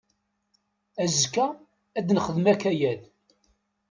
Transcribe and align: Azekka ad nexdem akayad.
Azekka 1.03 1.45
ad 1.97 2.07
nexdem 2.11 2.45
akayad. 2.53 3.01